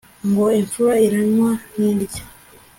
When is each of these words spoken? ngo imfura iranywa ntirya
ngo 0.27 0.45
imfura 0.59 0.93
iranywa 1.07 1.51
ntirya 1.73 2.23